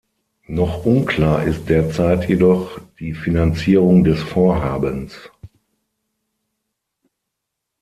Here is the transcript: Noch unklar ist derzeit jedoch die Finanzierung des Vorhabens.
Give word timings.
Noch 0.47 0.83
unklar 0.87 1.43
ist 1.43 1.69
derzeit 1.69 2.27
jedoch 2.27 2.81
die 2.99 3.13
Finanzierung 3.13 4.03
des 4.03 4.19
Vorhabens. 4.23 5.15